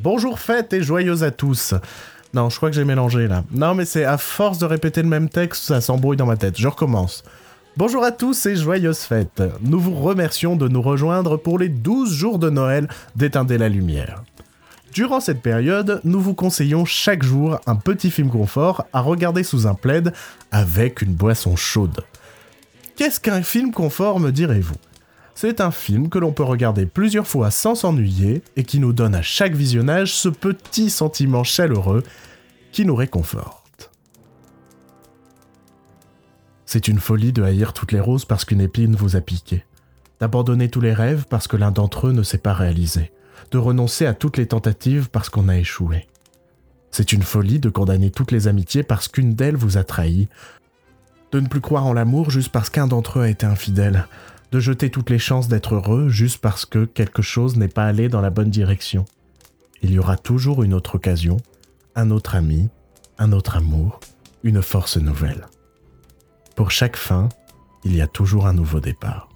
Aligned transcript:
Bonjour 0.00 0.38
fête 0.38 0.72
et 0.72 0.82
joyeuse 0.82 1.24
à 1.24 1.32
tous. 1.32 1.74
Non, 2.32 2.50
je 2.50 2.56
crois 2.56 2.70
que 2.70 2.76
j'ai 2.76 2.84
mélangé 2.84 3.26
là. 3.26 3.42
Non, 3.50 3.74
mais 3.74 3.84
c'est 3.84 4.04
à 4.04 4.16
force 4.16 4.58
de 4.58 4.64
répéter 4.64 5.02
le 5.02 5.08
même 5.08 5.28
texte, 5.28 5.64
ça 5.64 5.80
s'embrouille 5.80 6.16
dans 6.16 6.26
ma 6.26 6.36
tête. 6.36 6.56
Je 6.56 6.68
recommence. 6.68 7.24
Bonjour 7.76 8.04
à 8.04 8.12
tous 8.12 8.46
et 8.46 8.54
joyeuses 8.54 9.00
fêtes. 9.00 9.42
Nous 9.60 9.80
vous 9.80 9.96
remercions 9.96 10.54
de 10.54 10.68
nous 10.68 10.82
rejoindre 10.82 11.36
pour 11.36 11.58
les 11.58 11.68
12 11.68 12.12
jours 12.12 12.38
de 12.38 12.48
Noël 12.48 12.88
d'Éteindre 13.16 13.56
la 13.56 13.68
lumière. 13.68 14.22
Durant 14.92 15.18
cette 15.18 15.42
période, 15.42 16.00
nous 16.04 16.20
vous 16.20 16.34
conseillons 16.34 16.84
chaque 16.84 17.24
jour 17.24 17.58
un 17.66 17.74
petit 17.74 18.12
film 18.12 18.30
confort 18.30 18.84
à 18.92 19.00
regarder 19.00 19.42
sous 19.42 19.66
un 19.66 19.74
plaid 19.74 20.12
avec 20.52 21.02
une 21.02 21.14
boisson 21.14 21.56
chaude. 21.56 22.04
Qu'est-ce 22.94 23.18
qu'un 23.18 23.42
film 23.42 23.72
confort, 23.72 24.20
me 24.20 24.30
direz-vous? 24.30 24.76
C'est 25.40 25.60
un 25.60 25.70
film 25.70 26.08
que 26.08 26.18
l'on 26.18 26.32
peut 26.32 26.42
regarder 26.42 26.84
plusieurs 26.84 27.28
fois 27.28 27.52
sans 27.52 27.76
s'ennuyer 27.76 28.42
et 28.56 28.64
qui 28.64 28.80
nous 28.80 28.92
donne 28.92 29.14
à 29.14 29.22
chaque 29.22 29.54
visionnage 29.54 30.12
ce 30.12 30.28
petit 30.28 30.90
sentiment 30.90 31.44
chaleureux 31.44 32.02
qui 32.72 32.84
nous 32.84 32.96
réconforte. 32.96 33.92
C'est 36.66 36.88
une 36.88 36.98
folie 36.98 37.32
de 37.32 37.44
haïr 37.44 37.72
toutes 37.72 37.92
les 37.92 38.00
roses 38.00 38.24
parce 38.24 38.44
qu'une 38.44 38.60
épine 38.60 38.96
vous 38.96 39.14
a 39.14 39.20
piqué, 39.20 39.64
d'abandonner 40.18 40.70
tous 40.70 40.80
les 40.80 40.92
rêves 40.92 41.24
parce 41.30 41.46
que 41.46 41.56
l'un 41.56 41.70
d'entre 41.70 42.08
eux 42.08 42.12
ne 42.12 42.24
s'est 42.24 42.38
pas 42.38 42.52
réalisé, 42.52 43.12
de 43.52 43.58
renoncer 43.58 44.06
à 44.06 44.14
toutes 44.14 44.38
les 44.38 44.48
tentatives 44.48 45.08
parce 45.08 45.30
qu'on 45.30 45.48
a 45.48 45.56
échoué. 45.56 46.08
C'est 46.90 47.12
une 47.12 47.22
folie 47.22 47.60
de 47.60 47.70
condamner 47.70 48.10
toutes 48.10 48.32
les 48.32 48.48
amitiés 48.48 48.82
parce 48.82 49.06
qu'une 49.06 49.34
d'elles 49.34 49.54
vous 49.54 49.78
a 49.78 49.84
trahi, 49.84 50.26
de 51.30 51.38
ne 51.38 51.46
plus 51.46 51.60
croire 51.60 51.86
en 51.86 51.92
l'amour 51.92 52.28
juste 52.28 52.50
parce 52.50 52.70
qu'un 52.70 52.88
d'entre 52.88 53.20
eux 53.20 53.22
a 53.22 53.28
été 53.28 53.46
infidèle, 53.46 54.08
de 54.50 54.60
jeter 54.60 54.90
toutes 54.90 55.10
les 55.10 55.18
chances 55.18 55.48
d'être 55.48 55.74
heureux 55.74 56.08
juste 56.08 56.38
parce 56.38 56.64
que 56.64 56.84
quelque 56.84 57.22
chose 57.22 57.56
n'est 57.56 57.68
pas 57.68 57.84
allé 57.84 58.08
dans 58.08 58.20
la 58.20 58.30
bonne 58.30 58.50
direction. 58.50 59.04
Il 59.82 59.92
y 59.92 59.98
aura 59.98 60.16
toujours 60.16 60.62
une 60.62 60.74
autre 60.74 60.96
occasion, 60.96 61.36
un 61.94 62.10
autre 62.10 62.34
ami, 62.34 62.68
un 63.18 63.32
autre 63.32 63.56
amour, 63.56 64.00
une 64.42 64.62
force 64.62 64.96
nouvelle. 64.96 65.46
Pour 66.56 66.70
chaque 66.70 66.96
fin, 66.96 67.28
il 67.84 67.94
y 67.94 68.00
a 68.00 68.06
toujours 68.06 68.46
un 68.46 68.52
nouveau 68.52 68.80
départ. 68.80 69.28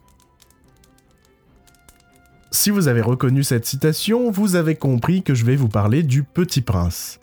Si 2.51 2.71
vous 2.71 2.89
avez 2.89 3.01
reconnu 3.01 3.45
cette 3.45 3.65
citation, 3.65 4.31
vous 4.31 4.57
avez 4.57 4.75
compris 4.75 5.23
que 5.23 5.35
je 5.35 5.45
vais 5.45 5.57
vous 5.57 5.69
parler 5.69 6.03
du 6.03 6.23
Petit 6.23 6.61
Prince. 6.61 7.19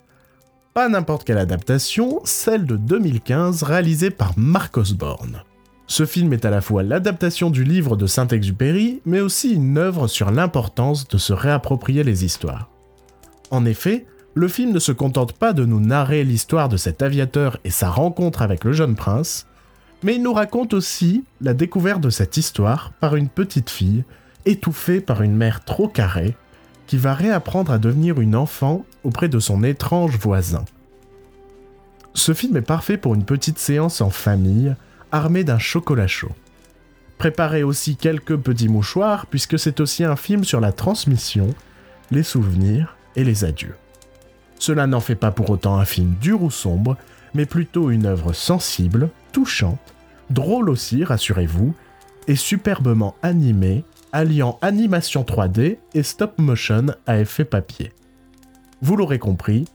Pas 0.74 0.88
n'importe 0.88 1.24
quelle 1.24 1.38
adaptation, 1.38 2.20
celle 2.24 2.64
de 2.64 2.76
2015 2.76 3.62
réalisée 3.62 4.10
par 4.10 4.32
Mark 4.36 4.76
Osborne. 4.76 5.42
Ce 5.90 6.06
film 6.06 6.32
est 6.32 6.44
à 6.44 6.50
la 6.50 6.60
fois 6.60 6.84
l'adaptation 6.84 7.50
du 7.50 7.64
livre 7.64 7.96
de 7.96 8.06
Saint-Exupéry, 8.06 9.02
mais 9.04 9.18
aussi 9.18 9.54
une 9.54 9.76
œuvre 9.76 10.06
sur 10.06 10.30
l'importance 10.30 11.08
de 11.08 11.18
se 11.18 11.32
réapproprier 11.32 12.04
les 12.04 12.24
histoires. 12.24 12.70
En 13.50 13.64
effet, 13.64 14.06
le 14.34 14.46
film 14.46 14.70
ne 14.70 14.78
se 14.78 14.92
contente 14.92 15.32
pas 15.32 15.52
de 15.52 15.64
nous 15.64 15.80
narrer 15.80 16.22
l'histoire 16.22 16.68
de 16.68 16.76
cet 16.76 17.02
aviateur 17.02 17.58
et 17.64 17.70
sa 17.70 17.90
rencontre 17.90 18.40
avec 18.40 18.62
le 18.62 18.72
jeune 18.72 18.94
prince, 18.94 19.48
mais 20.04 20.14
il 20.14 20.22
nous 20.22 20.32
raconte 20.32 20.74
aussi 20.74 21.24
la 21.40 21.54
découverte 21.54 22.00
de 22.00 22.10
cette 22.10 22.36
histoire 22.36 22.92
par 23.00 23.16
une 23.16 23.28
petite 23.28 23.68
fille 23.68 24.04
étouffée 24.46 25.00
par 25.00 25.22
une 25.22 25.34
mère 25.34 25.64
trop 25.64 25.88
carrée, 25.88 26.36
qui 26.86 26.98
va 26.98 27.14
réapprendre 27.14 27.72
à 27.72 27.78
devenir 27.78 28.20
une 28.20 28.36
enfant 28.36 28.84
auprès 29.02 29.28
de 29.28 29.40
son 29.40 29.64
étrange 29.64 30.16
voisin. 30.18 30.64
Ce 32.14 32.32
film 32.32 32.56
est 32.56 32.62
parfait 32.62 32.96
pour 32.96 33.16
une 33.16 33.24
petite 33.24 33.58
séance 33.58 34.00
en 34.00 34.10
famille, 34.10 34.76
armée 35.12 35.44
d'un 35.44 35.58
chocolat 35.58 36.06
chaud. 36.06 36.32
Préparez 37.18 37.62
aussi 37.62 37.96
quelques 37.96 38.36
petits 38.36 38.68
mouchoirs, 38.68 39.26
puisque 39.26 39.58
c'est 39.58 39.80
aussi 39.80 40.04
un 40.04 40.16
film 40.16 40.44
sur 40.44 40.60
la 40.60 40.72
transmission, 40.72 41.54
les 42.10 42.22
souvenirs 42.22 42.96
et 43.16 43.24
les 43.24 43.44
adieux. 43.44 43.74
Cela 44.58 44.86
n'en 44.86 45.00
fait 45.00 45.16
pas 45.16 45.30
pour 45.30 45.50
autant 45.50 45.78
un 45.78 45.84
film 45.84 46.14
dur 46.20 46.42
ou 46.42 46.50
sombre, 46.50 46.96
mais 47.34 47.46
plutôt 47.46 47.90
une 47.90 48.06
œuvre 48.06 48.32
sensible, 48.32 49.10
touchante, 49.32 49.94
drôle 50.30 50.70
aussi, 50.70 51.04
rassurez-vous, 51.04 51.74
et 52.28 52.36
superbement 52.36 53.14
animée 53.22 53.84
alliant 54.12 54.58
animation 54.62 55.22
3D 55.22 55.78
et 55.94 56.02
stop 56.02 56.38
motion 56.38 56.86
à 57.06 57.20
effet 57.20 57.44
papier. 57.44 57.92
Vous 58.82 58.96
l'aurez 58.96 59.18
compris, 59.18 59.66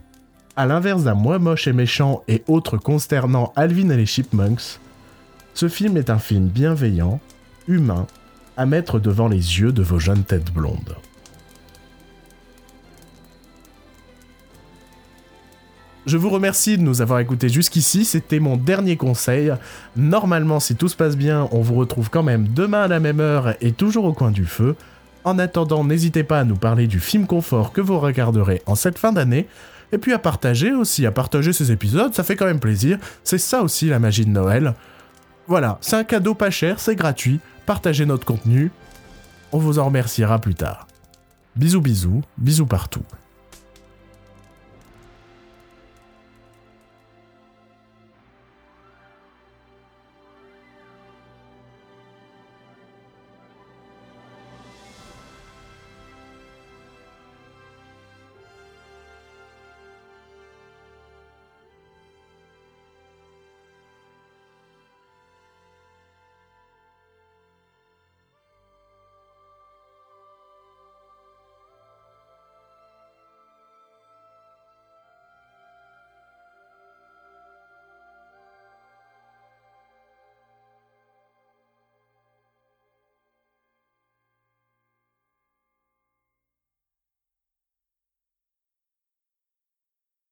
à 0.55 0.65
l'inverse 0.65 1.03
d'un 1.03 1.13
moi 1.13 1.39
moche 1.39 1.67
et 1.67 1.73
méchant 1.73 2.23
et 2.27 2.43
autres 2.47 2.77
consternants 2.77 3.53
Alvin 3.55 3.89
et 3.89 3.97
les 3.97 4.05
Chipmunks, 4.05 4.79
ce 5.55 5.69
film 5.69 5.95
est 5.95 6.09
un 6.09 6.19
film 6.19 6.47
bienveillant, 6.47 7.21
humain, 7.67 8.05
à 8.57 8.65
mettre 8.65 8.99
devant 8.99 9.29
les 9.29 9.59
yeux 9.59 9.71
de 9.71 9.81
vos 9.81 9.99
jeunes 9.99 10.23
têtes 10.23 10.53
blondes. 10.53 10.97
Je 16.05 16.17
vous 16.17 16.29
remercie 16.29 16.77
de 16.77 16.83
nous 16.83 17.01
avoir 17.01 17.19
écoutés 17.19 17.49
jusqu'ici, 17.49 18.05
c'était 18.05 18.39
mon 18.39 18.57
dernier 18.57 18.97
conseil. 18.97 19.51
Normalement, 19.95 20.59
si 20.59 20.75
tout 20.75 20.89
se 20.89 20.95
passe 20.95 21.15
bien, 21.17 21.47
on 21.51 21.61
vous 21.61 21.75
retrouve 21.75 22.09
quand 22.09 22.21
même 22.21 22.49
demain 22.49 22.83
à 22.83 22.87
la 22.87 22.99
même 22.99 23.21
heure 23.21 23.55
et 23.61 23.71
toujours 23.71 24.05
au 24.05 24.13
coin 24.13 24.31
du 24.31 24.45
feu. 24.45 24.75
En 25.23 25.39
attendant, 25.39 25.83
n'hésitez 25.85 26.23
pas 26.23 26.41
à 26.41 26.43
nous 26.43 26.57
parler 26.57 26.85
du 26.85 26.99
film 26.99 27.25
confort 27.25 27.71
que 27.71 27.81
vous 27.81 27.97
regarderez 27.97 28.61
en 28.67 28.75
cette 28.75 28.99
fin 28.99 29.13
d'année. 29.13 29.47
Et 29.93 29.97
puis 29.97 30.13
à 30.13 30.19
partager 30.19 30.73
aussi, 30.73 31.05
à 31.05 31.11
partager 31.11 31.53
ces 31.53 31.71
épisodes, 31.71 32.13
ça 32.13 32.23
fait 32.23 32.35
quand 32.35 32.45
même 32.45 32.59
plaisir. 32.59 32.99
C'est 33.23 33.37
ça 33.37 33.61
aussi 33.63 33.87
la 33.87 33.99
magie 33.99 34.25
de 34.25 34.31
Noël. 34.31 34.75
Voilà, 35.47 35.77
c'est 35.81 35.95
un 35.95 36.03
cadeau 36.03 36.33
pas 36.33 36.49
cher, 36.49 36.79
c'est 36.79 36.95
gratuit. 36.95 37.39
Partagez 37.65 38.05
notre 38.05 38.25
contenu. 38.25 38.71
On 39.51 39.59
vous 39.59 39.79
en 39.79 39.85
remerciera 39.85 40.39
plus 40.39 40.55
tard. 40.55 40.87
Bisous 41.55 41.81
bisous, 41.81 42.21
bisous 42.37 42.65
partout. 42.65 43.03